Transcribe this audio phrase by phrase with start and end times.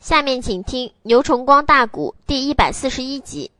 [0.00, 3.50] 下面请听《牛崇光大鼓》第一百四十一集。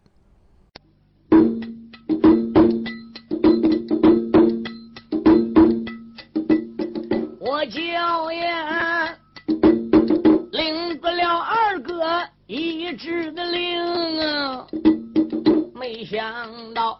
[7.39, 9.15] 我叫呀，
[10.51, 12.03] 领不了二哥
[12.47, 14.67] 一支的令啊，
[15.75, 16.27] 没想
[16.72, 16.98] 到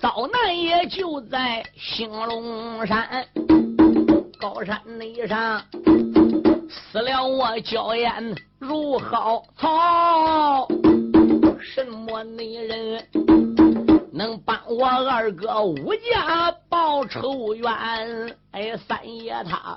[0.00, 3.26] 遭难也就在兴隆山
[4.38, 5.60] 高山内上。
[6.90, 10.68] 死了我娇艳如蒿草，
[11.60, 13.06] 什么女人
[14.12, 17.68] 能帮我二哥武家报仇冤？
[18.52, 19.76] 哎，三爷他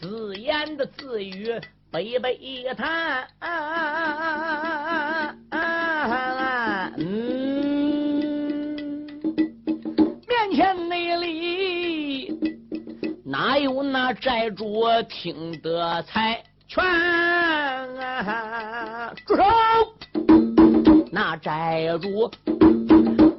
[0.00, 1.60] 自言的自语
[1.90, 3.26] 悲悲叹，
[6.96, 7.37] 嗯，
[13.90, 16.84] 那寨主听得才全？
[19.26, 19.42] 住手！
[21.10, 22.30] 那寨主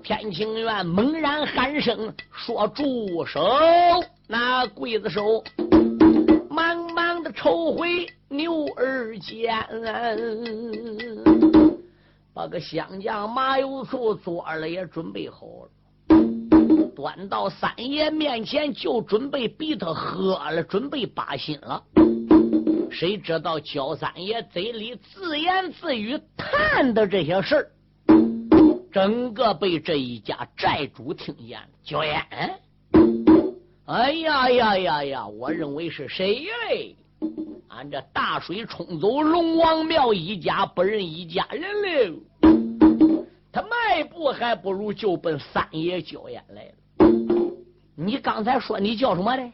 [0.02, 3.40] 偏情愿猛然喊声说住手！
[4.28, 5.44] 那刽子手
[6.50, 9.56] 忙忙的抽回牛二尖，
[12.34, 15.70] 把个香酱麻油醋做了也准备好了。
[17.00, 21.82] 端到三爷面前，就准备逼他喝了，准备把心了。
[22.92, 27.72] 谁知道焦三爷嘴里自言自语谈的这些事，
[28.92, 31.68] 整个被这一家债主听见了。
[31.86, 32.22] 焦烟，
[33.86, 35.26] 哎呀呀呀呀！
[35.26, 36.98] 我认为是谁嘞？
[37.70, 42.20] 俺这大水冲走龙王庙一家不认一家人了。
[43.54, 46.72] 他迈步还不如就奔三爷焦烟来了。
[48.02, 49.52] 你刚才说你叫什么的？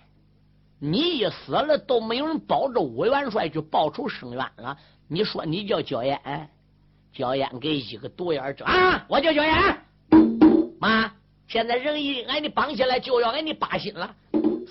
[0.78, 4.78] 你一死了都没有人保着武元帅去报仇伸冤了。
[5.08, 6.22] 你说你叫焦艳，
[7.12, 9.04] 焦艳给一个独眼睁啊！
[9.10, 9.82] 我叫焦艳，
[10.80, 11.12] 妈，
[11.48, 14.16] 现在人已经挨你绑起来，就要挨你扒心了。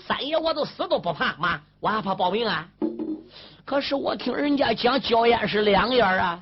[0.07, 2.69] 三爷我都死都不怕，妈，我还怕报名啊？
[3.65, 6.41] 可是我听人家讲焦艳是两眼啊，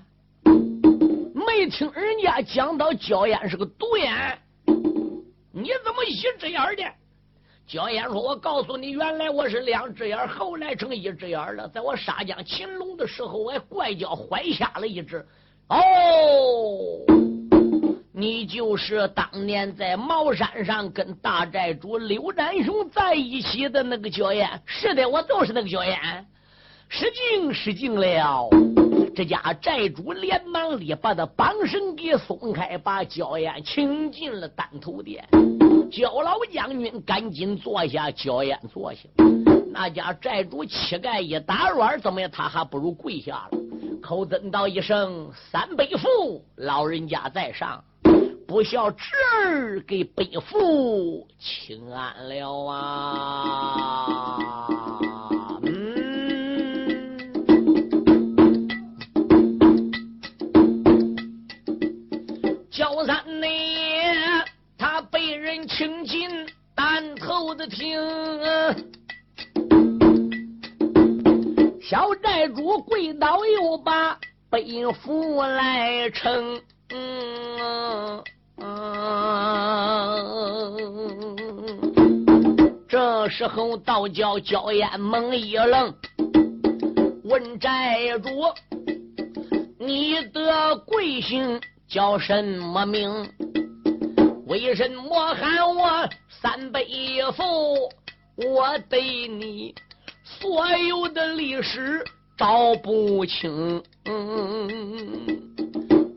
[1.34, 4.38] 没听人家讲到焦艳是个独眼。
[5.56, 6.84] 你怎么一只眼的？
[7.66, 11.68] 焦烟说：“我告诉你，原来我是两只眼，后来成一只眼了。
[11.70, 15.26] 在我杀将擒龙的时候，我还怪叫坏瞎了一只。
[15.70, 15.80] 哦，
[18.12, 24.48] 你就是当年在茅山上跟大寨主刘占雄在一起的那个焦烟。
[24.66, 25.98] 是的，我就是那个焦烟。
[26.90, 28.50] 失敬失敬了。
[29.16, 35.26] 这家寨主连忙里把他绑绳给松开，把焦烟请进了丹头殿。”
[35.94, 39.02] 焦老将军赶紧坐下，焦烟坐下。
[39.72, 42.30] 那家寨主乞丐一打软，怎么样？
[42.32, 43.58] 他还不如跪下了。
[44.02, 47.84] 口尊道一声：“三辈父，老人家在上，
[48.48, 49.06] 不孝侄
[49.36, 54.38] 儿给辈父请安了啊！”
[67.54, 68.00] 丹头的听，
[71.82, 74.18] 小寨主跪倒又把
[74.50, 76.60] 背负来称。
[82.88, 85.94] 这时候道教焦烟猛一愣，
[87.24, 88.30] 问寨主
[89.78, 93.32] ：“你的贵姓叫什么名？”
[94.48, 96.08] 为什么喊我
[96.44, 96.86] 三辈
[97.38, 97.90] 父？
[98.36, 99.74] 我对你
[100.26, 102.04] 所有的历史
[102.38, 103.82] 道不清。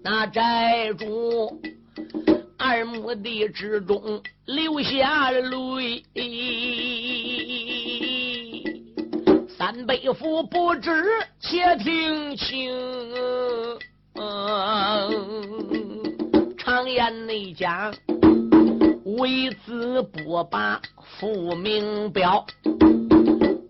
[0.03, 1.63] 那寨主
[2.59, 6.03] 二目的之中流下了泪，
[9.57, 11.05] 三辈父不知，
[11.39, 12.75] 且听清。
[16.59, 17.95] 常言内讲。
[19.17, 20.81] 为子不把
[21.19, 22.45] 父名标，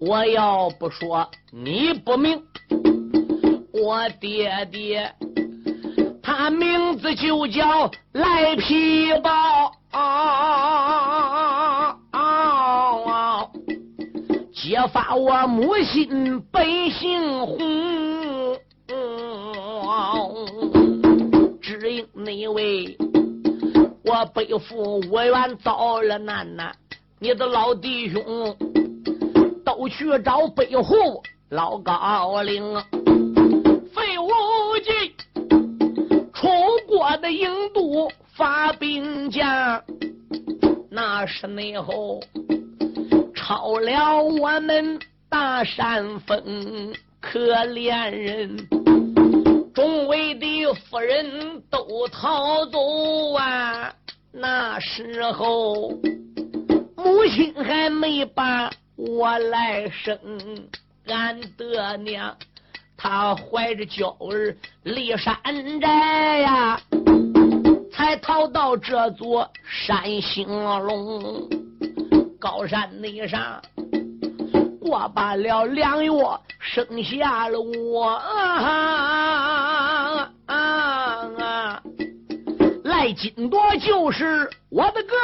[0.00, 2.42] 我要不说你不明。
[3.72, 5.14] 我爹爹
[6.22, 9.70] 他名字就叫赖皮包，
[14.52, 18.58] 揭发我母亲本姓洪，
[21.60, 22.96] 只因那位。
[24.06, 26.72] 我背负五愿遭了难难，
[27.18, 28.56] 你的老弟兄
[29.64, 32.62] 都去找北户老高岭，
[33.92, 35.12] 费无忌，
[36.32, 36.48] 楚
[36.86, 39.82] 国的郢都发兵将，
[40.88, 42.20] 那是内后
[43.34, 48.75] 抄了我们大山峰，可怜人。
[49.76, 53.92] 众位的夫人都逃走啊！
[54.32, 55.90] 那时候
[56.96, 60.18] 母亲还没把我来生，
[61.08, 62.34] 俺的娘。
[62.96, 65.36] 她怀着娇儿离山
[65.78, 66.80] 寨呀，
[67.92, 71.50] 才逃到这座山兴隆
[72.40, 73.60] 高山那上，
[74.80, 76.10] 过罢了两月，
[76.58, 79.55] 生下了我啊
[83.16, 85.14] 金多就是我的个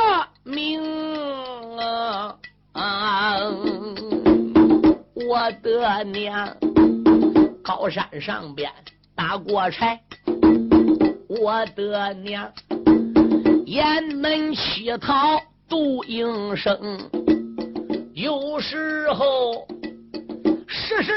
[0.45, 0.83] 名
[2.73, 3.39] 啊，
[5.29, 6.57] 我的娘。
[7.63, 8.73] 高山上边
[9.15, 10.01] 打过柴，
[11.29, 12.51] 我的娘！
[13.67, 16.99] 雁门乞讨度营生，
[18.15, 19.69] 有时候
[20.67, 21.13] 实实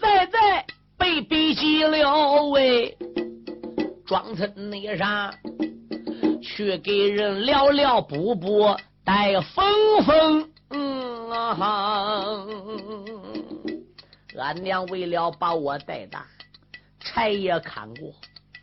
[0.00, 0.66] 在在
[0.98, 2.98] 被逼急了喂，
[4.04, 5.32] 庄村那上
[6.56, 8.74] 去给人聊聊补补
[9.04, 12.46] 带风风，嗯啊哈。
[14.38, 16.24] 俺娘为了把我带大，
[16.98, 18.10] 柴也砍过，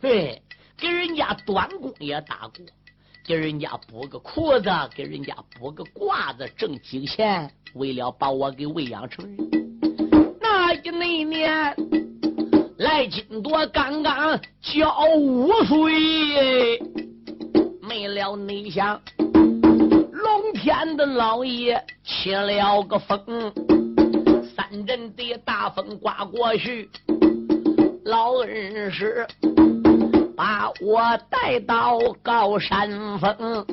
[0.00, 0.42] 嘿，
[0.76, 2.66] 给人家短工也打过，
[3.24, 9.48] 给人家补个裤子，给人家补个褂子，挣几个钱，为了把我给喂养成人。
[10.40, 11.76] 那一那年，
[12.78, 16.82] 来金多刚刚交五岁，
[17.94, 23.20] 没了内想，龙天的老爷起了个风。
[24.56, 26.90] 三阵的大风刮过去，
[28.04, 29.24] 老恩师
[30.36, 31.00] 把我
[31.30, 33.64] 带到高山峰，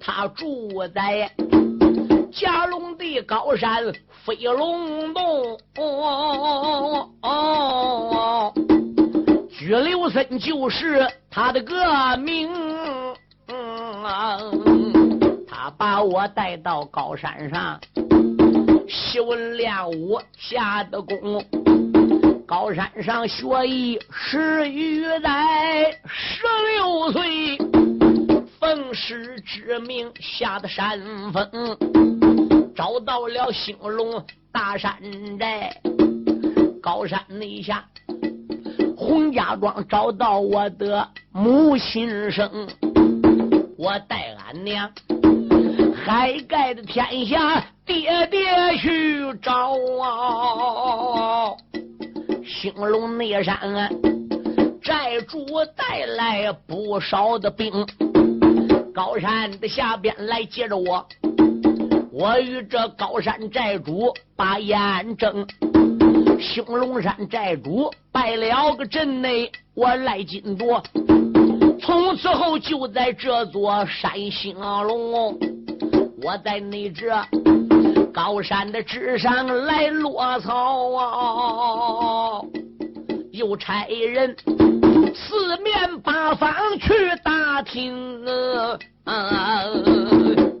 [0.00, 1.30] 他住在
[2.32, 3.92] 加隆的高山
[4.24, 5.58] 飞龙洞。
[9.50, 12.48] 居留森就是他的个名，
[15.46, 17.80] 他把我带到高山上。
[18.88, 21.44] 习练武下的功，
[22.46, 26.42] 高山上学艺十余载，十
[26.78, 27.58] 六岁
[28.58, 30.98] 奉师之命下的山
[31.32, 31.76] 峰，
[32.74, 34.94] 找到了兴隆大山
[35.38, 35.70] 寨，
[36.82, 37.84] 高山内下
[38.96, 42.66] 洪家庄找到我的母亲生，
[43.78, 44.90] 我带俺娘。
[46.04, 49.72] 海盖的天下，爹爹去找
[50.02, 51.54] 啊！
[52.44, 53.88] 兴隆内山啊
[54.82, 55.46] 寨主
[55.76, 57.70] 带来不少的兵，
[58.92, 61.06] 高山的下边来接着我。
[62.10, 65.46] 我与这高山寨主把眼争，
[66.40, 70.82] 兴隆山寨主败了个阵内，我赖金多。
[71.88, 75.38] 从此后就在这座山兴隆。
[76.22, 77.10] 我在你这
[78.12, 82.42] 高山的之上来落草啊，
[83.32, 84.36] 又差人
[85.14, 86.92] 四面八方去
[87.24, 88.22] 打听
[89.04, 89.64] 啊。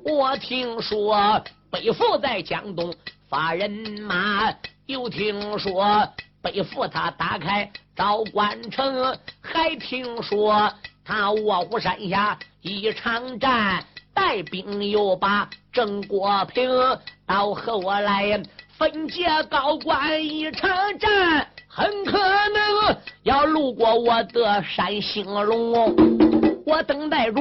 [0.06, 2.90] 我听说北府在江东
[3.28, 3.70] 发人
[4.00, 4.50] 马，
[4.86, 6.08] 又听说
[6.40, 10.72] 北府他打开昭关城，还听说
[11.08, 13.82] 他卧虎山下一场战。
[14.12, 16.68] 带兵又把郑国平
[17.24, 18.42] 到和我来
[18.76, 25.94] 分界高关一场战，很可能要路过我的山兴隆。
[26.66, 27.40] 我等待着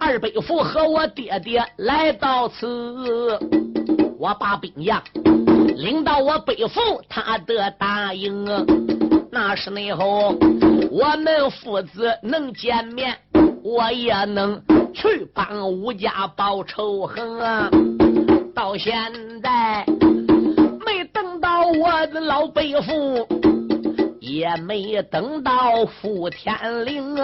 [0.00, 3.38] 二伯父和我爹爹来到此，
[4.18, 5.02] 我把兵将
[5.76, 8.46] 领到我北府，他的大营。
[9.30, 10.34] 那是内后
[10.98, 13.14] 我们父子能见面，
[13.62, 14.58] 我也能。
[14.94, 17.70] 去帮吴家报仇恨啊！
[18.54, 18.94] 到现
[19.42, 19.84] 在
[20.86, 23.28] 没等到我的老伯父，
[24.20, 27.14] 也没等到傅天灵。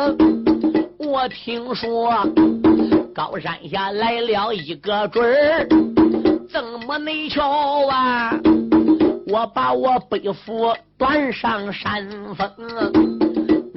[0.99, 2.13] 我听说
[3.15, 5.67] 高山下来了一个准儿，
[6.53, 8.39] 怎么没瞧啊？
[9.29, 13.32] 我把我伯父端上山峰，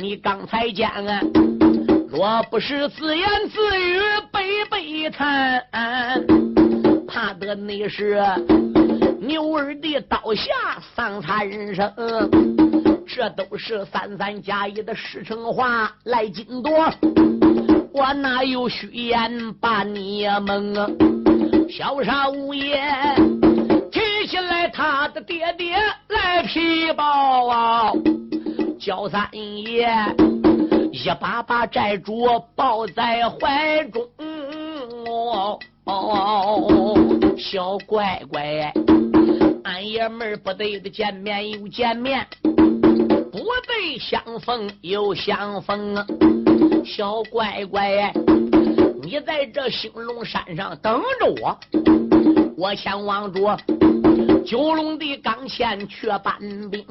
[0.06, 1.20] 你刚才见啊？
[2.12, 4.00] 若不是自言自语
[4.32, 5.64] 悲悲叹，
[7.08, 8.22] 怕得你是
[9.20, 10.52] 牛儿的刀下
[10.96, 11.92] 丧残生。
[13.08, 15.92] 这都是三三加一的实诚话。
[16.04, 16.72] 来金多，
[17.92, 20.88] 我哪有虚言把你蒙啊？
[21.68, 22.80] 小沙五爷
[23.92, 25.76] 提起来他的爹爹
[26.10, 27.92] 来皮包啊，
[28.86, 29.90] 小三爷
[30.92, 34.08] 一把把债主抱在怀中。
[35.08, 35.58] 哦，
[37.36, 38.72] 小乖乖，
[39.64, 46.06] 俺爷们不得的见面又见面，不得相逢又相逢啊！
[46.86, 48.14] 小乖乖，
[49.02, 51.58] 你在这兴隆山上等着我，
[52.56, 53.58] 我前往着
[54.46, 56.38] 九龙的岗前去搬
[56.70, 56.86] 兵，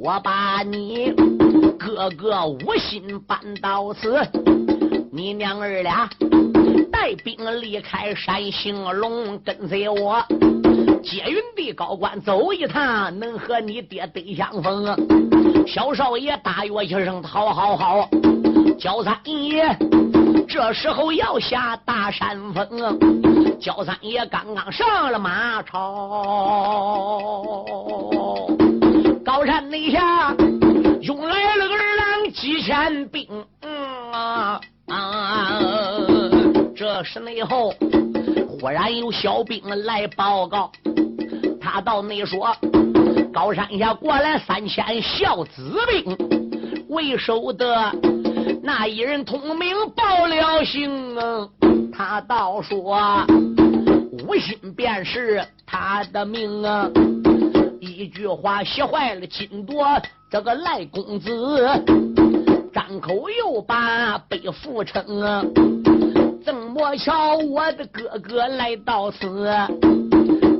[0.00, 1.12] 我把你
[1.76, 4.16] 哥哥无心搬到此，
[5.10, 6.08] 你娘儿俩。
[6.92, 10.24] 带兵离开山兴隆，跟随我
[11.02, 14.86] 接云的高官走一趟，能和你爹得相逢。
[15.66, 18.08] 小少爷大约一声：“好好好！”
[18.78, 19.76] 焦三爷
[20.48, 23.58] 这时候要下大山峰。
[23.58, 25.76] 焦三爷刚刚上了马超，
[29.38, 30.34] 高山内下
[31.00, 33.24] 涌来了二郎几千兵。
[33.62, 35.60] 嗯啊啊！
[36.74, 37.72] 这时内后，
[38.48, 40.72] 忽然有小兵来报告，
[41.60, 42.52] 他到内说：
[43.32, 47.92] 高山下过来三千孝子兵，为首的
[48.60, 51.48] 那一人通名报了姓啊。
[51.96, 53.24] 他倒说
[54.26, 56.90] 无心便是他的命啊。
[57.98, 59.84] 一句话吓坏了金多
[60.30, 61.28] 这个赖公子，
[62.72, 65.44] 张口又把北府称啊。
[66.44, 69.50] 怎么瞧我的哥哥来到此，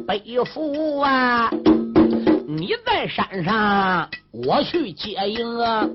[0.05, 1.49] 北府啊！
[2.49, 5.89] 你在山上，我去接应啊！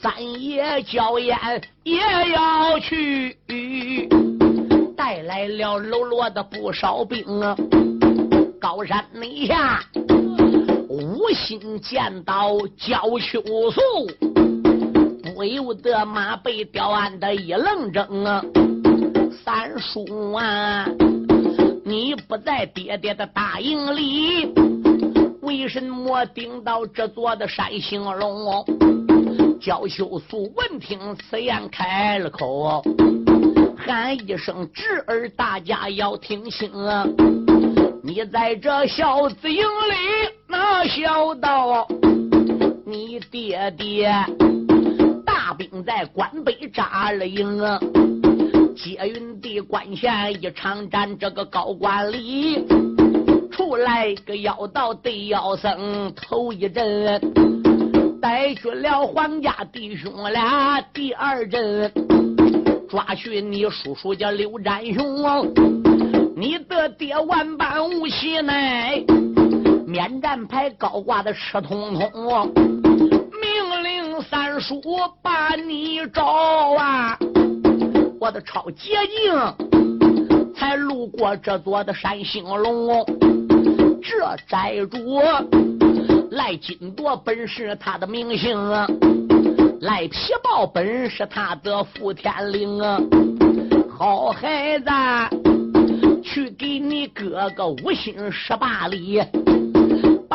[0.00, 1.36] 三爷焦烟
[1.82, 1.98] 也
[2.32, 3.36] 要去，
[4.96, 7.56] 带来了喽啰的不少兵啊！
[8.60, 9.82] 高山内下，
[10.94, 13.80] 无心见到焦秋素，
[15.34, 18.44] 不由得马背吊鞍的一愣怔啊！
[19.44, 20.86] 三叔啊，
[21.84, 24.54] 你不在爹爹的大营里，
[25.42, 28.64] 为什么顶到这座的山兴隆？
[29.60, 32.84] 焦秀素闻听此言，开了口，
[33.76, 37.04] 喊一声侄儿，大家要听清啊！
[38.02, 40.33] 你在这小子营里
[40.64, 41.86] 哪小道？
[42.86, 44.10] 你爹爹
[45.26, 47.60] 大兵在关北扎了营！
[48.74, 52.64] 接云的关前一场战，这个高官里
[53.52, 57.20] 出来个妖道对妖僧，头一阵
[58.22, 61.92] 带去了皇家弟兄俩，第二阵
[62.88, 65.52] 抓去你叔叔叫刘占雄，
[66.34, 69.04] 你的爹万般无喜奈，
[69.94, 72.52] 免战牌高挂的赤通通，
[73.40, 74.82] 命令三叔
[75.22, 76.24] 把你找
[76.76, 77.16] 啊！
[78.18, 83.06] 我的超捷径，才路过这座的山兴隆。
[84.02, 84.98] 这寨主
[86.32, 88.58] 赖金铎本是他的名姓，
[89.80, 92.98] 赖皮豹本是他的副天令啊。
[93.96, 94.90] 好孩子，
[96.20, 99.22] 去给你哥哥五心十八里，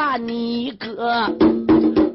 [0.10, 1.28] 把你哥。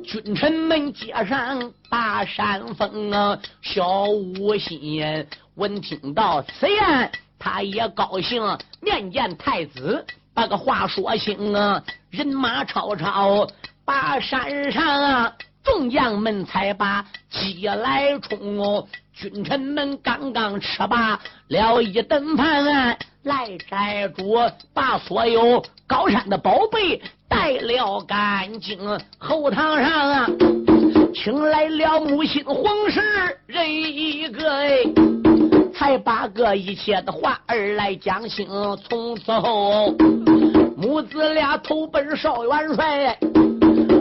[0.02, 3.38] 君臣们接上大山峰啊！
[3.62, 5.24] 小五心
[5.54, 7.08] 闻听到此言，
[7.38, 8.42] 他也高兴，
[8.80, 11.80] 面见太子，把个话说清啊！
[12.10, 13.46] 人马超超，
[13.84, 15.32] 把山上啊
[15.62, 18.88] 众将们才把鸡来冲哦！
[19.12, 24.34] 君臣们刚刚吃罢了一顿饭，来寨主
[24.72, 27.00] 把所有高山的宝贝。
[27.34, 28.78] 带了干净，
[29.18, 30.26] 后堂上啊，
[31.12, 33.02] 请来了母亲皇室
[33.46, 34.78] 人一个，哎，
[35.74, 38.46] 才把个一切的话儿来讲清。
[38.88, 39.92] 从此后，
[40.76, 43.18] 母子俩投奔少元帅，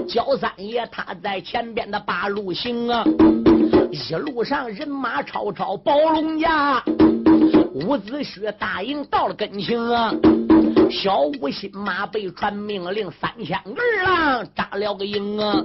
[0.08, 3.04] 焦三爷他在前边的八路行啊，
[3.92, 6.82] 一路上人马超超，宝龙家
[7.74, 10.14] 伍子胥大营到了跟前啊。
[10.94, 15.62] 小五心马被传命令，三千儿郎扎了个营啊！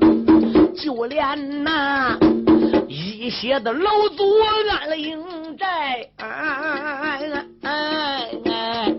[0.74, 2.18] 就连那
[2.88, 5.22] 一些的老祖安了营
[5.58, 6.26] 寨，哎
[7.62, 8.94] 哎哎！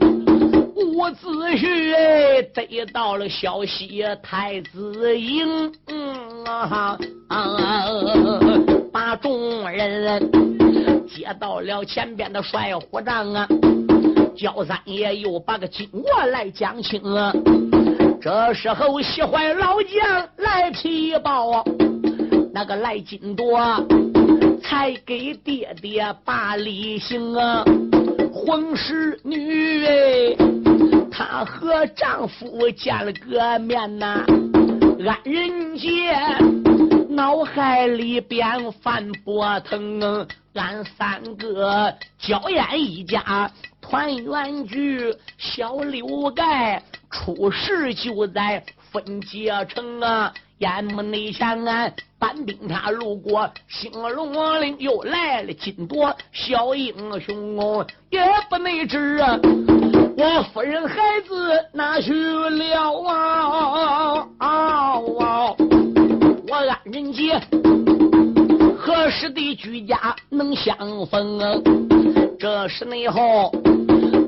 [0.75, 5.73] 伍子胥得到了消息，太子营
[6.45, 6.97] 啊
[8.93, 10.19] 把众人
[11.07, 13.47] 接到了前边的帅虎帐啊。
[14.39, 17.33] 焦三爷又把个经过来讲清啊。
[18.21, 21.61] 这时候喜欢老将来提报，
[22.53, 23.59] 那个赖金多
[24.63, 27.65] 才给爹爹把礼行啊，
[28.33, 30.37] 婚事女哎，
[31.11, 34.23] 她和丈夫见了个面呐，
[34.99, 36.15] 俺人杰
[37.09, 43.51] 脑海里边翻波腾，俺三个娇艳一家
[43.89, 46.83] 团圆聚，小刘盖。
[47.09, 50.31] 出事就在分界城啊！
[50.59, 59.39] 眼目内前俺搬兵他路过兴隆岭，又来了金夺小英雄，也不内知啊！
[60.15, 60.95] 我夫人孩
[61.27, 64.99] 子哪去了啊？
[64.99, 65.57] 我
[66.51, 67.41] 安仁杰
[68.77, 70.77] 何时的居家能相
[71.07, 71.39] 逢？
[72.39, 73.51] 这时内后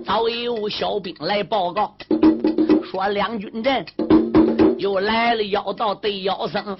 [0.05, 1.95] 早有小兵来报告。
[2.83, 3.85] 说两军阵
[4.77, 6.77] 又来了，妖道对妖僧，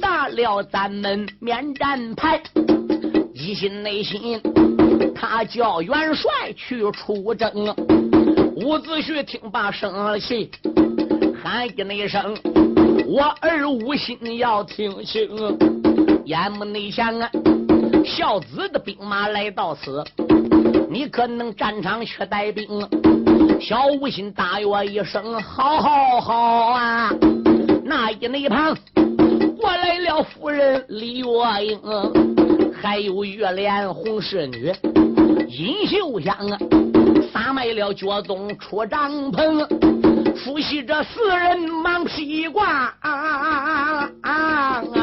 [0.00, 2.42] 砸了咱们免战牌。
[3.32, 4.40] 一心内心，
[5.14, 7.48] 他叫元帅去出征。
[8.56, 10.50] 伍子胥听罢生了气，
[11.40, 12.36] 喊一那声
[13.06, 15.28] ：“我儿无心要听清。”
[16.26, 17.30] 眼目内想啊，
[18.04, 20.02] 孝子的兵马来到此，
[20.90, 22.68] 你可能战场去带兵？
[23.60, 26.34] 小吴心大约一声：“好，好，好
[26.72, 27.10] 啊！”
[27.84, 28.76] 那一那一旁
[29.58, 31.26] 过来了夫人李月
[31.64, 31.80] 英，
[32.80, 34.72] 还有月莲红侍女
[35.48, 36.58] 尹秀香啊，
[37.32, 42.66] 撒卖了脚宗出帐篷，夫妻这四人忙披挂
[43.00, 44.10] 啊啊！
[44.22, 45.01] 啊啊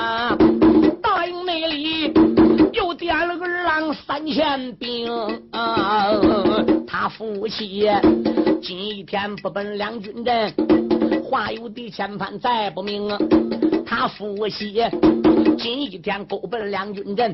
[4.19, 5.09] 三千兵
[5.51, 6.11] 啊，
[6.85, 7.87] 他夫妻。
[8.61, 10.53] 今一天不奔两军阵，
[11.23, 13.07] 话有的千番再不明。
[13.85, 14.75] 他夫妻
[15.57, 17.33] 今一天勾奔两军阵，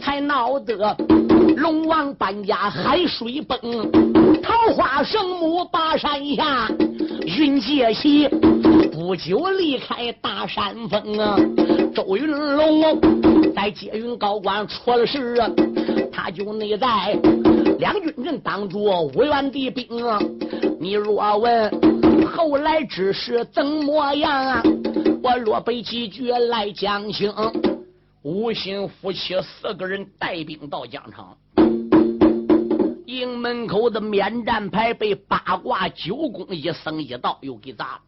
[0.00, 0.96] 才闹得
[1.58, 3.60] 龙王搬家海水崩，
[4.40, 6.70] 桃花圣母把山下
[7.26, 8.26] 云界西，
[8.90, 11.36] 不久离开大山峰啊。
[11.94, 12.98] 周云龙
[13.54, 15.50] 在接云高官出了事啊，
[16.18, 17.16] 他就内在。
[17.78, 18.82] 两军阵挡住
[19.14, 19.86] 五员的兵，
[20.80, 24.62] 你若问后来之事怎么样啊？
[25.22, 27.32] 我若背几句来讲清。
[28.22, 31.36] 吴兴夫妻四个人带兵到疆场，
[33.06, 38.00] 营门口的免战牌被八卦九宫一僧一道又给砸了。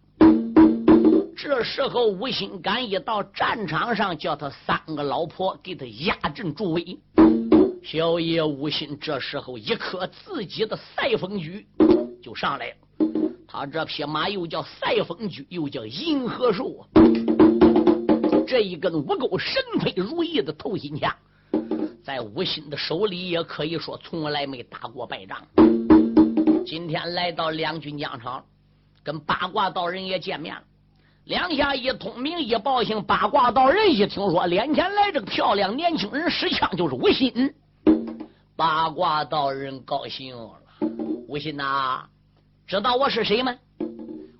[1.37, 6.99] 这时候吴兴赶一到战场上，叫他三个老婆给他压阵助威。
[7.83, 11.66] 小爷无心，这时候一颗自己的赛风驹
[12.23, 12.75] 就上来了。
[13.49, 16.85] 他这匹马又叫赛风驹，又叫银河树。
[18.47, 21.12] 这一根五钩神飞如意的头心枪，
[22.05, 25.38] 在吴心的手里也可以说从来没打过败仗。
[26.66, 28.45] 今天来到两军疆场，
[29.03, 30.62] 跟八卦道人也见面了。
[31.25, 37.53] 两下一通名一报信，八卦道人一听说脸前来这个漂亮年轻人使枪就是吴心。
[38.61, 40.61] 八卦道人高兴了，
[41.27, 42.05] 吴心呐，
[42.66, 43.57] 知道我是谁吗？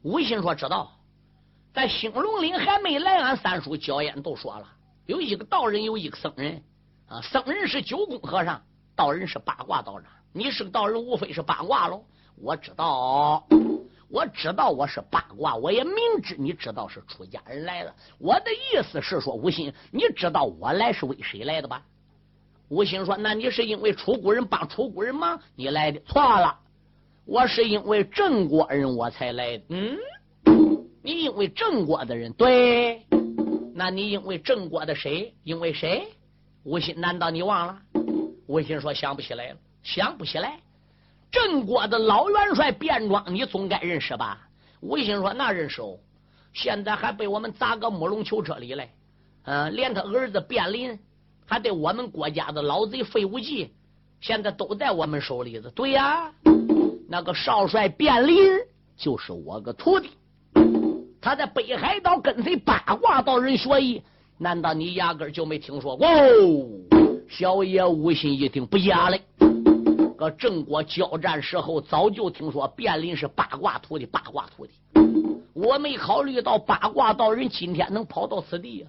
[0.03, 0.93] 吴心说知道，
[1.73, 4.67] 在兴隆岭还没来，俺三叔焦烟都说了，
[5.07, 6.63] 有一个道人，有一个僧人
[7.09, 8.61] 啊，僧人是九宫和尚，
[8.95, 10.07] 道人是八卦道人。
[10.35, 12.05] 你是个道人，无非是八卦喽。
[12.37, 13.47] 我知道，
[14.11, 17.95] 我知道我是八卦，我也明知你知道是出家人来了。
[18.19, 21.83] 我的意思是说，吴心，你知道我来是为谁来的吧？
[22.71, 26.57] 吴兴说：“那你是因为楚国人帮楚国人忙，你来的错了。
[27.25, 29.65] 我是因为郑国人我才来的。
[29.71, 29.99] 嗯，
[31.03, 33.05] 你因为郑国的人对？
[33.75, 35.35] 那你因为郑国的谁？
[35.43, 36.07] 因为谁？
[36.63, 37.77] 吴兴，难道你忘了？
[38.47, 40.61] 吴兴说想不起来了，想不起来。
[41.33, 44.47] 郑国的老元帅卞庄，你总该认识吧？
[44.81, 45.99] 吴兴说那认识哦，
[46.53, 48.89] 现在还被我们砸个木龙囚车里来。
[49.43, 50.97] 嗯，连他儿子卞林。”
[51.51, 53.73] 还得我们国家的老贼费无忌，
[54.21, 55.69] 现在都在我们手里子。
[55.75, 56.33] 对呀，
[57.09, 58.37] 那个少帅卞林
[58.97, 60.11] 就是我个徒弟，
[61.21, 64.01] 他在北海道跟随八卦道人学艺，
[64.39, 66.07] 难道你压根就没听说过？
[67.29, 69.21] 小爷无心一听不假嘞。
[70.17, 74.73] 搁郑国交战时候，早就听说卞林是八卦徒弟，八卦徒弟。
[75.53, 78.87] 我没考虑到八卦道人今天能跑到此地呀。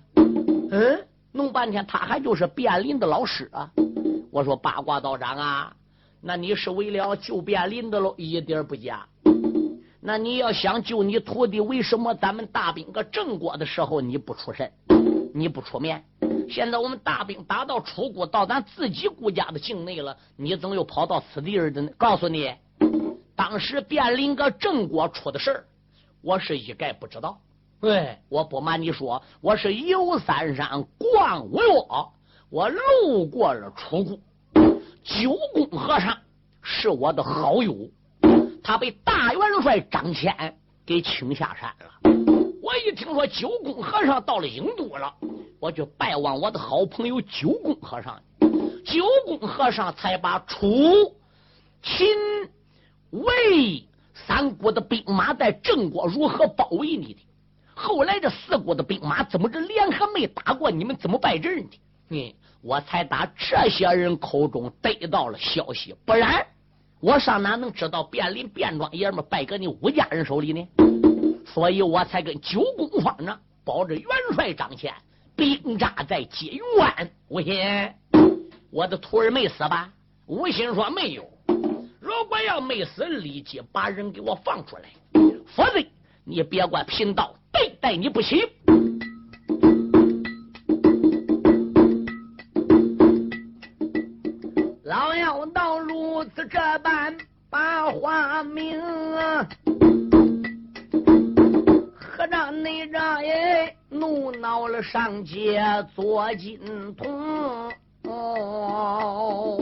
[0.70, 3.72] 嗯，弄半天他还就是卞林的老师啊。
[4.32, 5.74] 我说八卦道长啊，
[6.22, 8.14] 那你是为了救卞林的喽？
[8.18, 9.06] 一点不假。
[10.00, 14.72] 那你要想救你徒弟，为什么咱们大兵搁郑国的时候你不出身，
[15.34, 16.04] 你不出面？
[16.50, 21.92] 现在我们大兵打到楚国，到咱自己国家的境内了，你怎么又跑到此地儿的呢？
[21.98, 22.52] 告诉你，
[23.36, 25.66] 当时卞林搁郑国出的事儿，
[26.22, 27.40] 我是一概不知道。
[27.82, 31.64] 对，我不瞒你说，我是游三山逛五岳，
[32.52, 34.20] 我路过了楚国。
[35.04, 36.16] 九公和尚
[36.62, 37.76] 是我的好友，
[38.64, 40.54] 他被大元帅张骞
[40.86, 42.12] 给请下山了。
[42.62, 45.12] 我一听说九公和尚到了郢都了，
[45.60, 48.22] 我就拜望我的好朋友九公和尚。
[48.86, 50.68] 九公和尚才把楚、
[51.82, 52.08] 秦、
[53.10, 57.20] 魏三国的兵马在郑国如何包围你的。
[57.82, 60.70] 后来这四国的兵马怎么这连还没打过？
[60.70, 61.80] 你们怎么败阵的？
[62.10, 66.46] 嗯，我才打这些人口中得到了消息，不然
[67.00, 70.68] 我上哪能知道卞林卞庄爷们败搁你武家人手里呢？
[71.46, 74.94] 所以我才跟九公方丈保着元帅张骞
[75.36, 77.10] 兵扎在接云湾。
[77.30, 77.94] 吴心，
[78.70, 79.92] 我的徒儿没死吧？
[80.28, 81.28] 吴心说没有。
[82.00, 84.84] 如果要没死，立即把人给我放出来，
[85.48, 85.84] 否则
[86.24, 87.36] 你别怪贫道。
[87.52, 88.40] 对待你不行，
[94.84, 97.16] 老妖道如此这般
[97.50, 98.80] 把话明，
[101.96, 105.62] 和尚内吒也怒恼了上街
[105.96, 106.60] 左金
[106.96, 107.72] 童，
[108.04, 109.58] 哦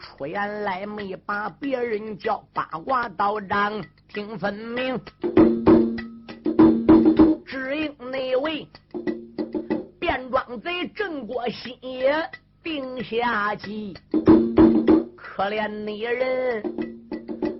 [0.00, 3.80] 出言来没把别人叫八卦道长
[4.12, 5.00] 听分明。
[8.10, 8.66] 那位
[9.98, 12.14] 变装贼郑国新也
[12.62, 13.94] 定下计，
[15.14, 16.62] 可怜那人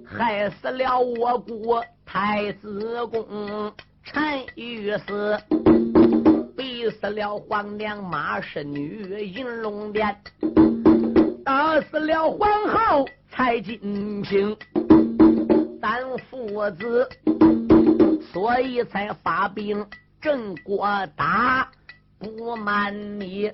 [0.06, 4.22] 害死了我国太子公陈
[4.54, 5.38] 玉死，
[6.56, 10.16] 逼死了皇娘马氏女银龙殿，
[11.44, 14.56] 打死了皇后蔡金平，
[15.80, 17.06] 三父子。
[18.30, 19.84] 所以才发兵
[20.20, 21.70] 郑国打，
[22.18, 23.52] 不瞒你，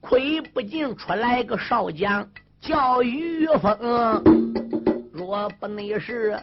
[0.00, 2.28] 亏不尽出来个少将
[2.60, 4.22] 叫于峰。
[5.12, 6.36] 若不你是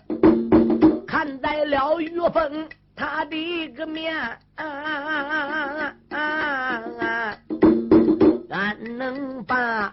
[1.06, 4.16] 看在了于峰他的个面，
[8.50, 9.92] 俺能把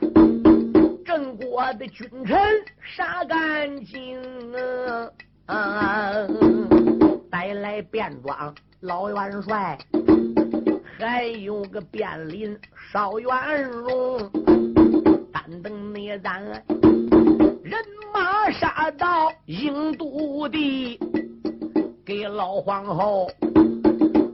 [1.05, 2.39] 郑国的君臣
[2.81, 4.23] 杀干净
[5.47, 6.27] 啊！
[7.31, 8.55] 带来便装
[8.85, 9.79] 老元帅，
[10.99, 12.55] 还有个便林
[12.93, 14.31] 少元荣，
[15.33, 17.73] 单等你咱人
[18.13, 21.01] 马杀到郢都地，
[22.05, 23.31] 给老皇后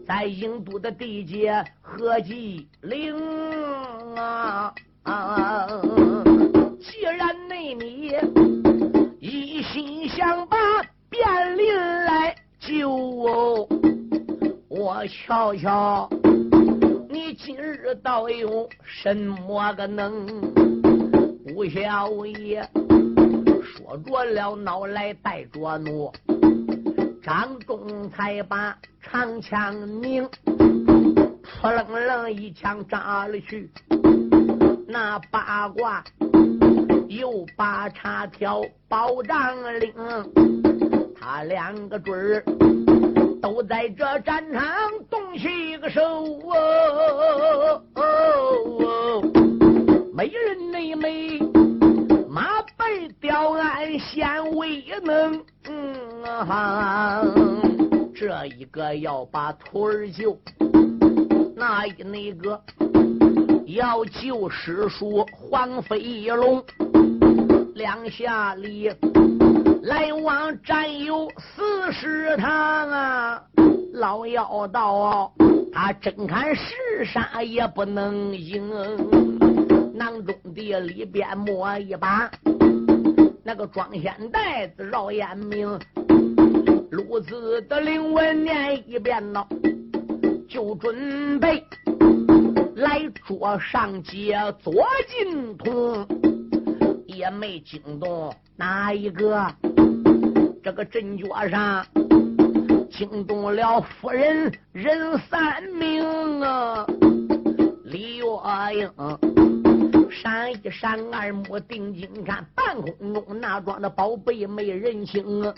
[0.04, 3.14] 在郢都的地界合计灵
[4.16, 4.74] 啊！
[6.80, 8.12] 既然那你
[9.20, 10.56] 一心想把
[11.08, 12.34] 便林来。
[12.60, 13.66] 救哦！
[14.82, 16.08] 我瞧瞧，
[17.10, 20.26] 你今日倒有什么个能？
[21.54, 22.66] 吴小爷
[23.62, 26.10] 说着了，脑来带着怒，
[27.22, 33.70] 张仲才把长枪拧，扑棱棱一枪扎了去。
[34.88, 36.02] 那八卦
[37.06, 39.92] 又把叉挑包丈领。
[41.20, 42.42] 他两个准儿
[43.40, 44.62] 都在这战场
[45.08, 48.02] 动起一个手哦，哦
[48.78, 49.22] 哦，
[50.14, 51.38] 没人内美，
[52.28, 54.26] 马背吊鞍显
[54.56, 55.42] 威能。
[55.68, 57.22] 嗯啊，
[58.14, 60.38] 这一个要把徒儿救，
[61.56, 62.60] 那一那个
[63.66, 66.62] 要救师叔黄飞龙，
[67.74, 68.90] 两下里。
[69.90, 72.48] 来往战友四十趟
[72.88, 73.42] 啊！
[73.94, 75.32] 老妖道，
[75.72, 78.70] 他真看是啥也不能赢。
[79.92, 82.30] 囊中的里边摸一把，
[83.42, 85.68] 那个装仙袋子绕眼明。
[86.92, 89.44] 路子的灵文念一遍呐，
[90.48, 91.64] 就准备
[92.76, 94.72] 来捉上街左
[95.08, 96.06] 金童，
[97.06, 99.52] 也没惊动哪一个。
[100.62, 101.86] 这个阵脚上
[102.90, 106.86] 惊动了夫人人三名啊！
[107.84, 108.24] 李月
[108.74, 108.90] 英
[110.10, 115.54] 闪一闪二目定睛看，半空中那装的宝贝没人情啊！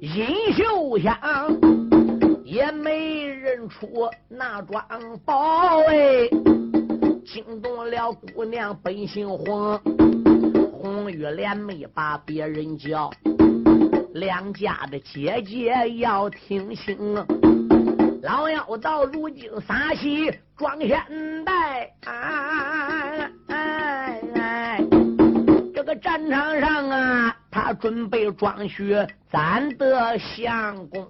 [0.00, 1.16] 尹秀香
[2.44, 4.84] 也没认出那装
[5.24, 6.28] 宝哎，
[7.24, 9.78] 惊动了姑娘本姓洪，
[10.70, 13.10] 红玉莲没把别人叫。
[14.14, 17.14] 两家的姐姐要听清，
[18.22, 21.02] 老妖道如今撒喜装现
[21.44, 24.80] 代，哎哎哎
[25.74, 31.06] 这个战场上啊，他准备装学咱的相公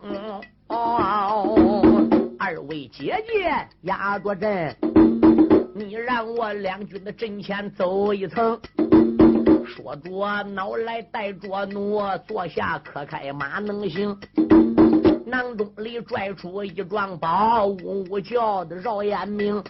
[0.68, 2.08] 哦。
[2.38, 4.76] 二位姐姐压着阵，
[5.74, 8.60] 你让我两军的阵前走一层。
[9.66, 14.16] 说着，脑来带着怒，坐下可开马能行。
[15.26, 19.62] 囊中里拽出一桩宝，呜呜叫的绕眼明。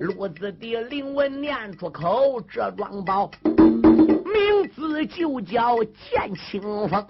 [0.00, 7.04] 陆子弟灵文念出口，这桩宝名字就叫剑清风。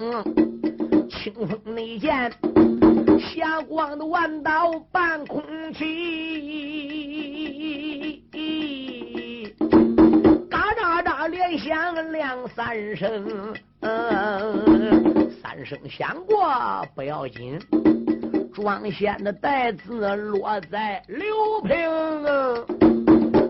[1.10, 2.32] 清风那剑，
[3.18, 5.42] 霞光的万道半空
[5.74, 7.07] 起。
[11.38, 16.52] 连响两三声，嗯三声响过
[16.96, 17.56] 不要紧，
[18.52, 21.88] 庄县的袋子落在刘平，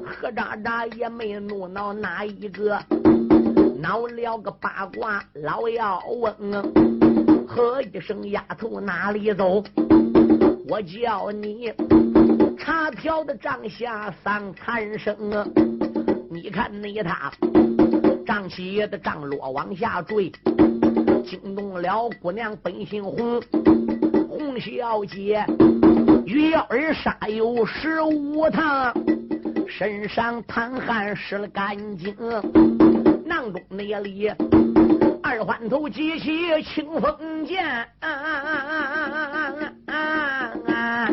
[0.05, 2.79] 何渣渣也没怒恼哪一个，
[3.81, 6.63] 恼了个八卦老要问，
[7.49, 9.65] 喝一声丫头哪里走？
[10.69, 11.73] 我叫你
[12.59, 15.47] 茶条的帐下三残生啊！
[16.31, 17.33] 你看你他。
[18.29, 20.31] 仗起的帐落往下坠，
[21.25, 23.41] 惊动了姑娘本姓洪，
[24.29, 25.43] 洪小姐，
[26.27, 28.93] 玉腰儿杀有十五趟，
[29.67, 32.15] 身上淌汗湿了干净，
[33.25, 34.31] 囊中那里
[35.23, 39.33] 二环头举起清风剑，啊啊啊啊啊
[39.87, 41.09] 啊啊啊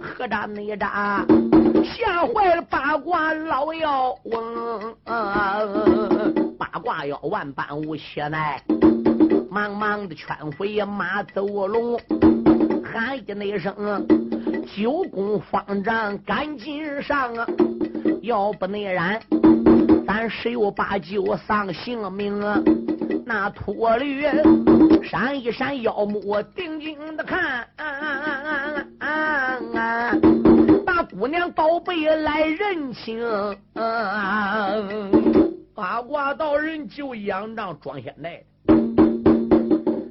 [0.00, 1.22] 何扎那扎，
[1.84, 4.94] 吓坏了八卦老妖翁。
[6.58, 8.62] 八卦妖万般无血奈，
[9.50, 11.98] 忙忙的劝回马走龙，
[12.84, 14.06] 喊一那声
[14.76, 17.46] 九宫方丈赶紧上啊！
[18.22, 19.20] 要不那然，
[20.06, 22.60] 咱十有八九丧性命啊！
[23.26, 24.24] 那秃驴
[25.02, 28.69] 闪一闪腰目，定睛的看，啊啊啊啊
[31.20, 33.20] 姑娘宝贝来认清。
[35.74, 38.42] 八卦道人就仰仗装现代，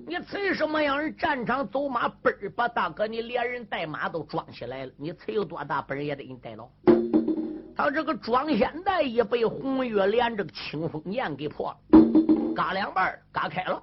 [0.05, 1.17] 你催什么样人？
[1.17, 6.69] 战场走马奔儿吧，大哥，你连人带马都装起来了，你催有多大本也得给你带到。
[7.75, 13.81] 他这个装现代也被红月连这个清风剑给破了，嘎两半嘎开了，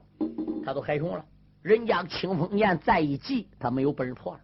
[0.65, 1.25] 他都害穷了。
[1.61, 4.39] 人家清风剑再一急，他没有本事破了。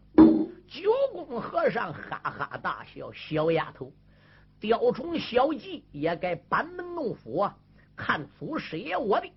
[0.72, 3.92] 九宫和尚哈哈大笑，小丫头。
[4.58, 7.54] 雕虫小技也该班门弄斧啊！
[7.94, 9.30] 看祖师爷我的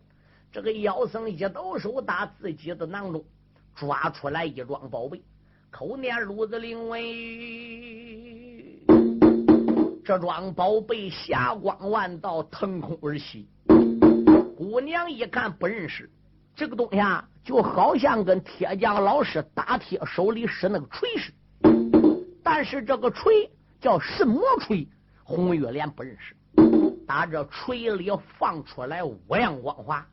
[0.50, 3.22] 这个妖僧一抖手，打自己的囊中
[3.76, 5.22] 抓出来一桩宝贝，
[5.70, 7.02] 口念鲁子灵文。
[10.06, 13.50] 这桩宝贝霞光万道，腾空而起。
[14.56, 16.10] 姑娘一看不认识
[16.56, 21.70] 这个东西啊，就好像跟铁匠老师打铁手里使那个锤似的，
[22.42, 24.88] 但是这个锤叫什么锤？
[25.24, 26.36] 红月莲不认识，
[27.06, 30.08] 打这锤里放出来五样光华，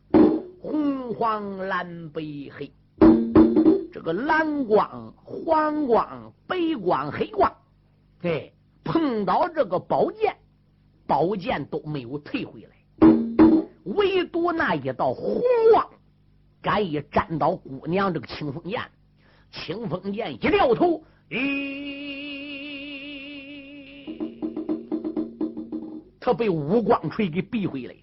[0.61, 2.73] 红、黄、蓝、白、黑。
[3.93, 7.53] 这个蓝光、黄光、白光、黑光，
[8.23, 8.51] 哎，
[8.83, 10.35] 碰到这个宝剑，
[11.07, 12.71] 宝剑都没有退回来，
[13.85, 15.41] 唯独那一道红
[15.73, 15.87] 光，
[16.63, 18.81] 敢一沾到姑娘这个清风剑，
[19.51, 22.13] 清风剑一掉头，咦。
[26.21, 27.99] 他被五光锤给逼回来了。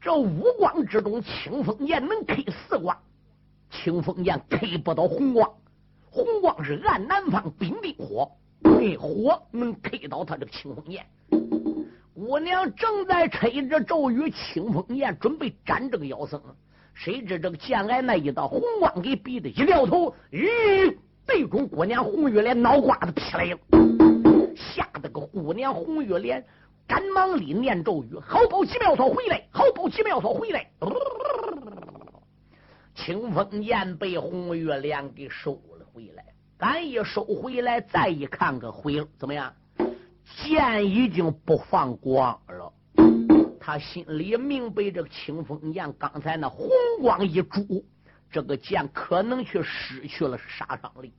[0.00, 2.96] 这五光之中，清风剑能 K 四光，
[3.70, 5.52] 清风剑 K 不到红光。
[6.10, 8.30] 红光是按南方冰的火，
[8.62, 11.04] 对火能 K 到他这个清风剑。
[12.14, 16.40] 姑娘正在吹着咒语，清风剑准备斩这个妖僧，
[16.98, 23.58] 谁知这个剑来那一道红光给逼的，一掉头，咦，对准姑娘红玉莲脑瓜子劈来了，
[24.56, 26.44] 吓得个姑娘红玉莲。
[26.88, 30.68] 赶忙里念咒语，好宝奇妙所回来，好宝奇妙所回来。
[32.96, 36.24] 清风剑被红月莲给收了回来。
[36.56, 39.54] 赶一收回来，再一看个回怎么样？
[40.42, 42.72] 剑已经不放光了。
[43.68, 46.70] 他心里明白，这个清风剑刚才那红
[47.02, 47.84] 光一出，
[48.30, 51.12] 这个剑可能却失去了杀伤力。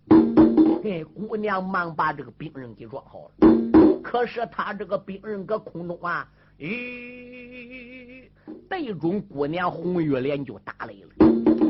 [0.83, 4.01] 嘿，姑娘忙把这个兵刃给装好了。
[4.01, 8.23] 可是他这个兵刃搁空中啊，咦，
[8.67, 11.29] 对准姑娘红玉莲就打来了。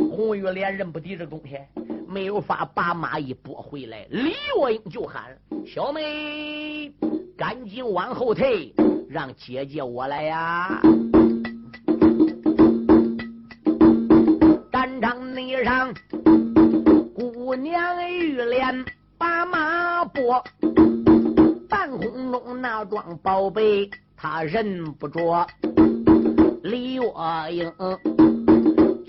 [0.10, 1.60] 红玉莲认不得这东西，
[2.08, 4.08] 没有法把马一拨回来。
[4.12, 5.38] 李文英就喊
[5.68, 6.90] ：“小妹，
[7.36, 8.74] 赶紧往后退，
[9.10, 10.80] 让姐姐我来呀！”
[14.72, 15.92] 战场内上，
[17.16, 18.86] 姑娘玉莲。
[19.18, 20.42] 把马拨，
[21.68, 25.46] 半空中那桩宝贝，他认不着。
[26.64, 27.02] 李月
[27.52, 27.70] 英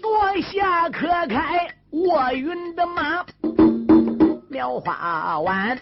[0.02, 3.24] 坐下可开卧云的马，
[4.48, 5.78] 描花弯，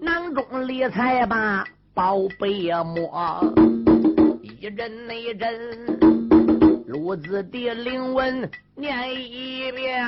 [0.00, 1.62] 囊中里才把
[1.94, 3.42] 宝贝呀摸，
[4.42, 5.50] 一阵一阵。
[6.86, 10.04] 路子的灵文念一遍，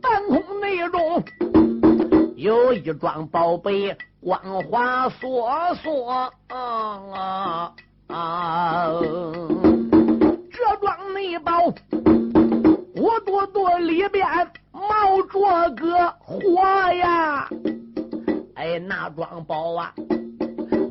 [0.00, 1.24] 半空内中
[2.36, 6.30] 有一桩宝贝，光华烁烁。
[8.08, 9.87] 这
[13.38, 14.26] 我朵朵里边
[14.72, 16.60] 冒着个火
[16.92, 17.48] 呀！
[18.56, 19.94] 哎，那装宝啊，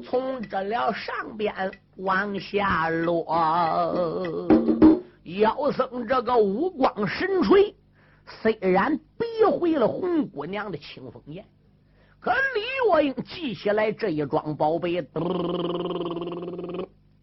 [0.05, 1.53] 从这了上边
[1.97, 3.25] 往下落。
[5.25, 7.75] 妖僧这个五光神锤，
[8.25, 9.25] 虽然逼
[9.59, 11.43] 回了红姑娘的清风剑，
[12.21, 15.01] 可李若英记起来这一桩宝贝，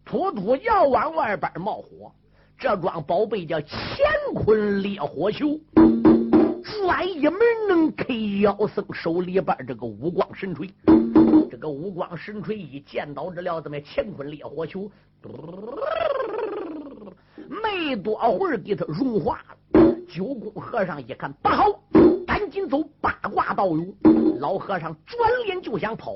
[0.05, 2.13] 突突要往外边冒火。
[2.59, 5.59] 这桩宝贝叫乾坤烈火球。
[6.63, 7.35] 专一门
[7.69, 8.07] 能开
[8.43, 10.71] 妖僧手里边这个五光神锤，
[11.51, 14.91] 这个五光神锤一见到这了，怎么乾坤烈火球，
[17.49, 19.57] 没多会儿给他融化了。
[20.09, 21.65] 九宫和尚一看不好，
[22.27, 23.95] 赶紧走八卦道路。
[24.39, 26.15] 老和尚转脸就想跑，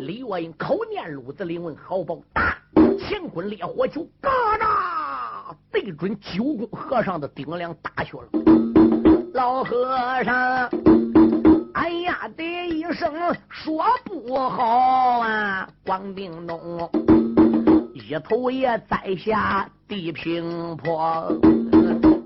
[0.00, 2.56] 李月英口念鲁子灵文，好宝打
[2.98, 4.30] 乾坤烈火球，嘎
[5.70, 8.24] 对准九宫和尚的顶梁打去了。
[9.34, 10.68] 老和尚，
[11.74, 13.12] 哎呀的一声
[13.48, 15.68] 说不好啊！
[15.86, 16.58] 光腚东
[17.94, 21.32] 一头也栽下地平坡，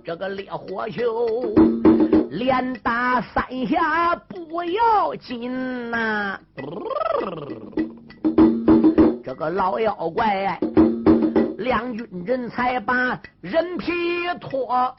[0.02, 1.28] 这个烈火球
[2.30, 6.38] 连打三下不要紧呐！
[9.22, 10.58] 这个老妖怪，
[11.64, 13.90] 两军人才把人皮
[14.38, 14.94] 脱。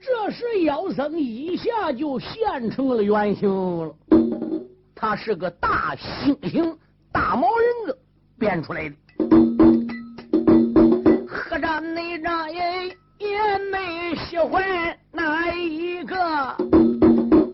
[0.00, 3.94] 这时，妖僧一下就现成了原形了。
[4.94, 6.74] 他是个大猩猩、
[7.12, 7.98] 大毛人子
[8.38, 8.94] 变出来的。
[11.28, 12.88] 和尚内张也
[13.18, 14.64] 也没喜欢
[15.12, 16.16] 哪一个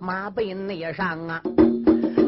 [0.00, 1.42] 马背内上啊？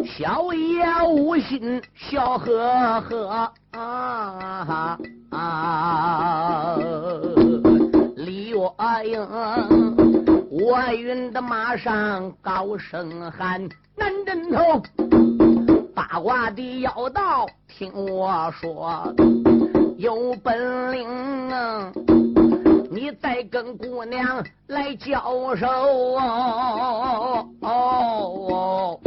[0.05, 4.99] 小爷无心笑呵呵啊
[5.37, 6.79] 啊！
[8.17, 8.59] 李月
[9.05, 9.21] 英。
[10.49, 14.83] 我云的马上高声喊：“南镇头
[15.95, 19.15] 八卦的妖道，听我说，
[19.99, 21.07] 有本领，
[22.91, 25.67] 你再跟姑娘来交手
[27.61, 28.99] 哦。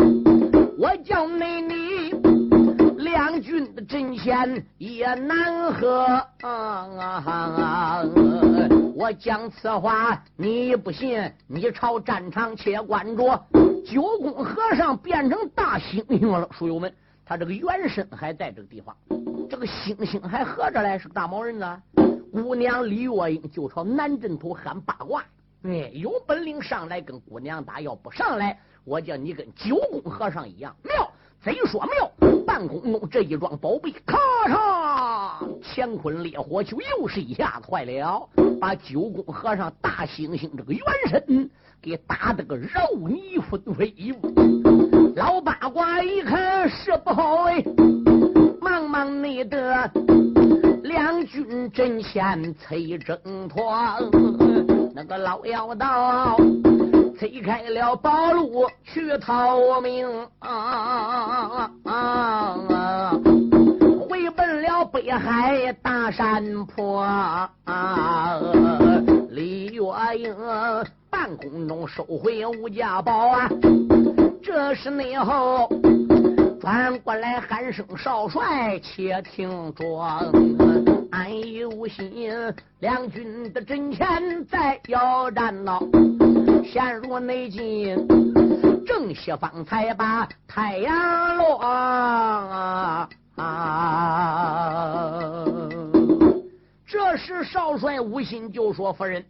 [0.78, 2.09] 我叫美女，
[3.90, 6.06] 阵前也难喝
[6.44, 8.06] 啊。”
[8.96, 11.32] 我讲此话，你不信？
[11.48, 13.44] 你朝战场且观着。
[13.86, 16.94] 九宫和尚变成大猩猩了，书友们，
[17.26, 18.96] 他这个原身还在这个地方，
[19.50, 21.82] 这个猩猩还合着来，是个大毛人呢。
[22.32, 25.24] 姑娘李月英就朝南镇头喊八卦，
[25.64, 30.76] 哎，有本领上来跟姑娘打，要不上来，我叫你跟九宫和尚一样。
[30.84, 31.12] 妙，
[31.42, 32.12] 贼说妙，
[32.46, 34.18] 半空中这一桩宝贝，咔
[34.50, 38.28] 嚓，乾坤烈火球又是一下子坏了。
[38.60, 41.50] 把九宫和尚大猩猩这个原身
[41.82, 42.68] 给打得个肉
[43.08, 43.94] 泥纷飞，
[45.16, 47.64] 老八卦一看是不好哎，
[48.60, 49.90] 忙忙内得
[50.84, 53.18] 两军阵前催征
[53.48, 54.04] 团，
[54.94, 56.36] 那个老妖道
[57.20, 60.08] 推开了宝路去逃命，
[64.08, 67.06] 回奔了北海大山坡。
[69.32, 69.84] 李月
[70.18, 70.34] 英
[71.10, 73.50] 半空中收回吴家宝啊，
[74.42, 75.70] 这是内后
[76.62, 80.32] 转过来喊声少帅，且听着，
[81.12, 82.32] 俺有心
[82.80, 85.78] 两军的阵前再要战呐。
[86.72, 88.08] 陷入内境，
[88.86, 93.10] 正西方才把太阳落啊！
[96.86, 99.26] 这时少帅无心就说：“夫人，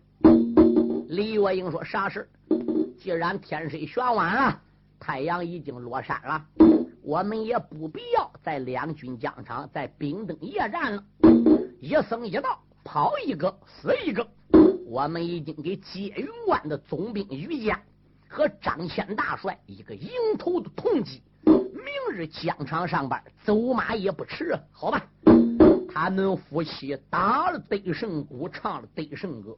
[1.08, 2.28] 李月英说啥事？
[2.98, 4.60] 既然天色玄晚了，
[5.00, 6.44] 太阳已经落山了，
[7.02, 11.02] 我们也不必要在两军疆场再兵灯夜战了。
[11.80, 14.28] 一僧一道，跑一个死一个。”
[14.90, 17.80] 我们已经给解云关的总兵于江
[18.28, 21.62] 和张骞大帅一个迎头的痛击，明
[22.12, 24.58] 日疆场上班走马也不迟！
[24.72, 25.06] 好吧，
[25.94, 29.56] 他们夫妻打了得胜鼓，唱了得胜歌，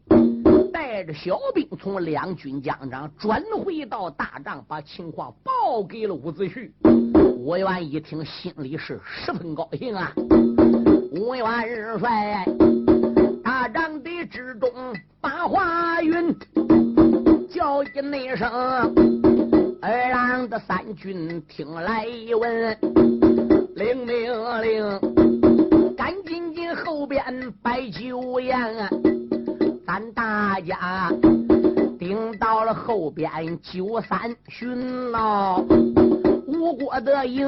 [0.74, 6.70] 带着小兵从两军疆场转回到大帐，把情况报给了伍子胥。
[7.38, 10.14] 伍元一听，心里是十分高兴啊！
[11.14, 12.46] 伍元帅。
[13.42, 14.70] 大帐的之中
[15.48, 16.36] 花云
[17.50, 18.50] 叫一那声，
[19.82, 22.78] 二郎的三军听来一问，
[23.76, 27.24] 领命令，赶紧进后边
[27.62, 28.58] 摆酒宴，
[29.86, 31.12] 咱大家
[31.98, 35.58] 顶到了后边酒三巡了，
[36.48, 37.48] 吴国的营。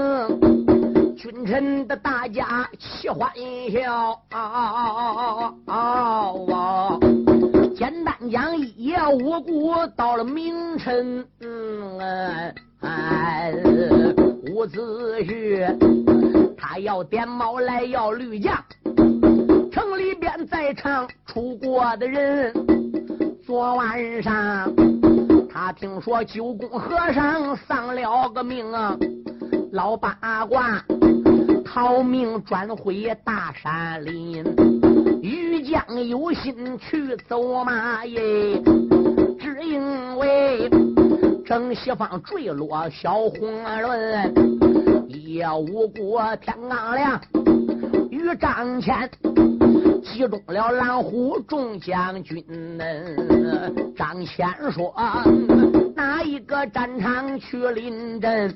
[1.15, 3.31] 君臣的大家齐欢
[3.71, 4.19] 笑，
[7.75, 11.25] 简单讲一夜无故到了明晨，
[14.51, 18.63] 伍子胥他要点卯来要绿将，
[19.71, 22.53] 城里边在场出国的人，
[23.45, 24.71] 昨晚上
[25.51, 28.95] 他听说九宫和尚丧了个命啊。
[29.71, 30.83] 老八卦
[31.65, 34.43] 逃命转回大山林，
[35.23, 38.61] 于将有心去走马耶，
[39.39, 40.69] 只因为
[41.45, 44.33] 正西方坠落小红轮，
[45.07, 47.21] 夜无过天刚亮，
[48.11, 49.09] 与张骞
[50.03, 52.43] 击中了蓝虎众将军。
[53.95, 54.93] 张骞说
[55.95, 58.53] ：“哪一个战场去临阵？”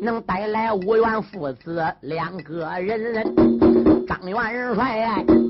[0.00, 5.43] 能带来五元父子两个人，张元帅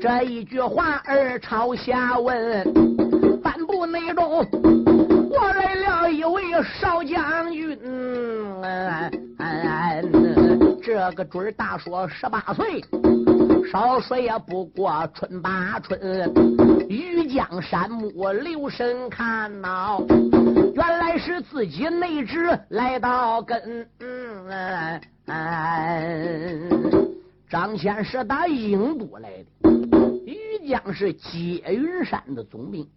[0.00, 2.64] 这一句话儿朝下问，
[3.42, 4.46] 半部内中
[5.30, 6.42] 我来了一位
[6.80, 7.78] 少将军，
[10.82, 12.82] 这个准儿大说十八岁，
[13.70, 16.00] 少说也不过春八春，
[16.88, 19.98] 欲江山木留神看呐。
[20.74, 23.86] 原来是自己内侄来到跟，
[27.50, 29.70] 张骞是打印度来的，
[30.24, 32.88] 于江是接云山的总兵，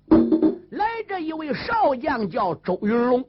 [0.70, 3.26] 来这一位少将叫周云龙，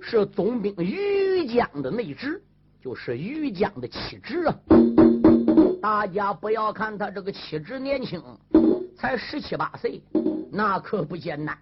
[0.00, 2.42] 是总兵于江的内侄，
[2.80, 4.54] 就是于江的妻侄啊。
[5.82, 8.22] 大家不要看他这个妻侄年轻，
[8.96, 10.00] 才十七八岁，
[10.50, 11.54] 那可不简单。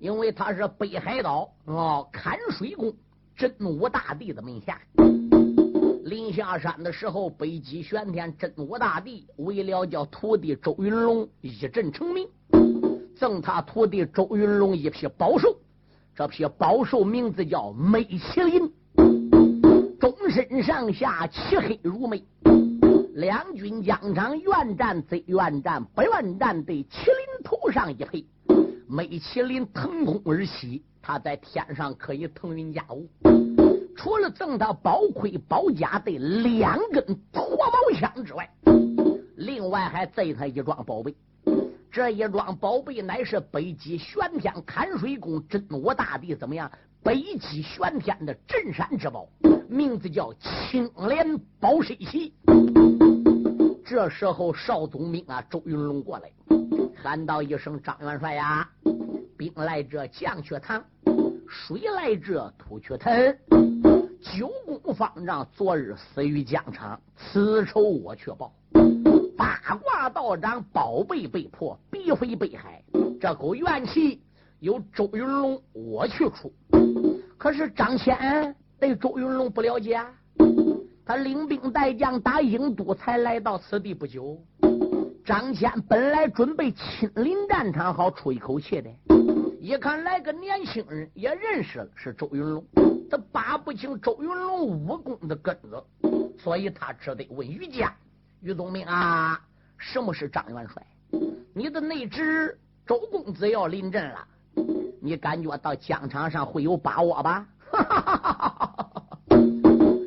[0.00, 2.92] 因为他是北海道啊看水宫
[3.36, 4.80] 真武大帝的门下，
[6.06, 12.28] 临下山的时候，北极玄天真武大帝为了叫徒弟周云龙一阵成名，
[13.16, 15.56] 赠他徒弟周云龙一匹宝兽，
[16.14, 18.72] 这匹宝兽名字叫美麒麟，
[19.98, 22.22] 终身上下漆黑如煤，
[23.14, 28.24] 两军疆场愿战则愿战，不愿战对麒麟头上一配。
[28.86, 33.08] 美麒麟腾空而起，他在天上可以腾云驾雾。
[33.96, 38.48] 除了赠他宝盔宝甲的两根脱毛枪之外，
[39.36, 41.14] 另外还赠他一桩宝贝。
[41.90, 46.70] 这一桩宝贝乃是北极玄天看水宫真武大帝怎么样？
[47.02, 49.26] 北极玄天的镇山之宝，
[49.68, 52.34] 名字叫青莲宝水旗。
[53.84, 56.30] 这时候，少总兵啊，周云龙过来。
[57.02, 58.68] 喊道一声：“张元帅呀，
[59.38, 60.84] 兵来者将去堂，
[61.48, 63.38] 水来者土去屯。
[64.36, 68.52] 九宫方丈昨日死于疆场，此仇我却报。
[69.34, 72.82] 八卦道长宝贝被破，必飞北海，
[73.18, 74.20] 这口怨气
[74.60, 76.52] 由周云龙我去出。
[77.38, 80.06] 可是张骞对周云龙不了解，啊，
[81.06, 84.38] 他领兵带将打郢都才来到此地不久。
[85.24, 89.15] 张骞本来准备亲临战场，好出一口气的。
[89.66, 92.64] 一看来个年轻人，也认识了是周云龙，
[93.10, 95.82] 他扒不清周云龙武功的根子，
[96.38, 97.92] 所以他只得问于家
[98.40, 99.44] ：“于宗明啊，
[99.76, 100.86] 什么是张元帅？
[101.52, 102.56] 你的内侄
[102.86, 104.28] 周公子要临阵了，
[105.00, 107.44] 你感觉到疆场上会有把握吧？”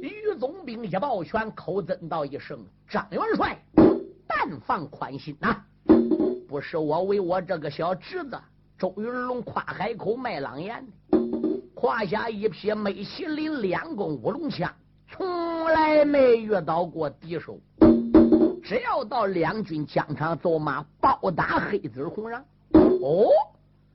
[0.02, 3.62] 于宗兵一抱拳，口尊道一声：“张元帅，
[4.26, 5.54] 但放宽心呐，
[6.48, 8.40] 不是我为我这个小侄子。”
[8.80, 10.88] 周云龙夸海口卖狼烟，
[11.76, 14.74] 胯下一匹美麒麟两弓五龙枪，
[15.12, 17.60] 从来没遇到过敌手。
[18.64, 22.42] 只要到两军疆场走马，包打黑子红瓤。
[22.72, 23.28] 哦，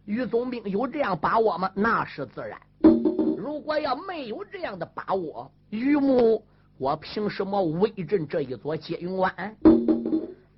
[0.04, 1.70] 于总兵有这样把握吗？
[1.74, 2.60] 那是自然。
[3.38, 6.44] 如果要没有这样的把握，于母
[6.76, 9.56] 我凭什么威震这一座接云关？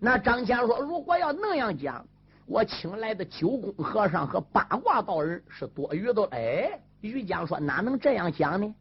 [0.01, 2.05] 那张骞说，如果要那样讲。
[2.49, 6.23] 我请来的九宫和尚和八卦道人是多余的。
[6.31, 8.75] 哎，于江说哪能这样讲呢？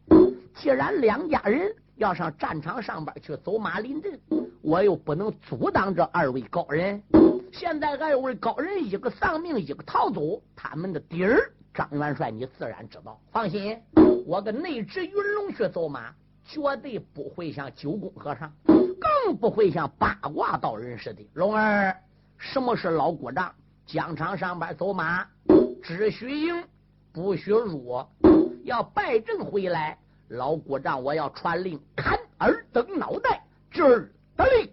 [0.54, 4.20] 既然两家人要上战场上边去走马临阵，
[4.62, 7.02] 我又不能阻挡这二位高人。
[7.52, 13.20] 现在二位高人一个丧命，一个逃走，他们的底儿，张元帅你自然知道。
[13.32, 13.82] 放心，
[14.28, 16.14] 我跟内侄云龙去走马，
[16.46, 21.28] 绝对不会像九宫和尚，更不会像八卦道人似的。
[21.34, 21.98] 龙儿。
[22.38, 23.54] 什么是老古杖？
[23.86, 25.26] 疆场上边走马，
[25.84, 26.64] 只许赢，
[27.14, 28.04] 不许辱。
[28.64, 29.98] 要败阵回来，
[30.30, 34.70] 老古杖我要传令，砍耳等脑袋，这儿得令。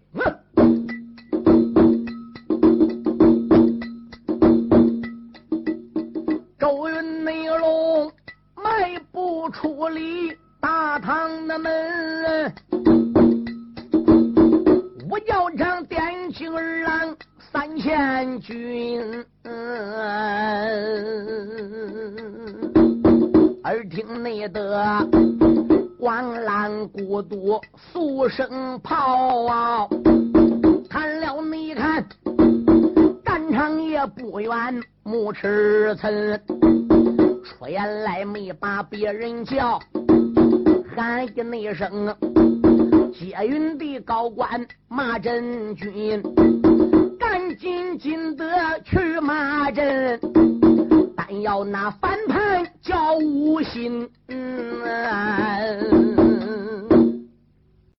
[28.34, 29.91] 声炮啊！